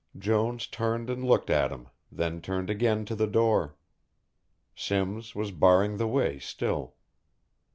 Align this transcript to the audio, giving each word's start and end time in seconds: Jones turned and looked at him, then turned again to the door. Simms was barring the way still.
Jones 0.17 0.65
turned 0.65 1.11
and 1.11 1.23
looked 1.23 1.51
at 1.51 1.69
him, 1.71 1.87
then 2.11 2.41
turned 2.41 2.71
again 2.71 3.05
to 3.05 3.13
the 3.13 3.27
door. 3.27 3.75
Simms 4.75 5.35
was 5.35 5.51
barring 5.51 5.97
the 5.97 6.07
way 6.07 6.39
still. 6.39 6.95